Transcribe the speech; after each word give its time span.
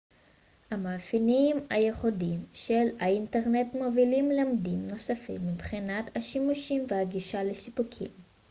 המאפיינים 0.71 1.55
הייחודיים 1.69 2.45
של 2.53 2.85
האינטרנט 2.99 3.73
מובילים 3.73 4.31
לממדים 4.31 4.87
נוספים 4.87 5.47
מבחינת 5.53 6.17
השימושים 6.17 6.85
והגישה 6.89 7.43
לסיפוקים 7.43 8.07